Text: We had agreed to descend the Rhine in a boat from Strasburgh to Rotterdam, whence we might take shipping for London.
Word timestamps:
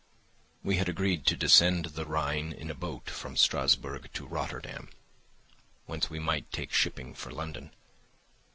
We 0.63 0.77
had 0.77 0.89
agreed 0.89 1.27
to 1.27 1.35
descend 1.37 1.85
the 1.93 2.07
Rhine 2.07 2.53
in 2.53 2.71
a 2.71 2.73
boat 2.73 3.07
from 3.07 3.37
Strasburgh 3.37 4.09
to 4.13 4.25
Rotterdam, 4.25 4.89
whence 5.85 6.09
we 6.09 6.17
might 6.17 6.51
take 6.51 6.73
shipping 6.73 7.13
for 7.13 7.29
London. 7.29 7.71